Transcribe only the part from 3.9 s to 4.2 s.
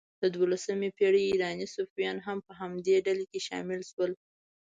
شول.